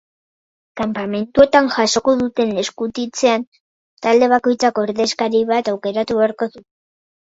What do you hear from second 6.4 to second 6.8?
du.